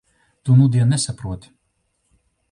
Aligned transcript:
Tu 0.47 0.55
nudien 0.61 0.87
nesaproti. 0.93 1.51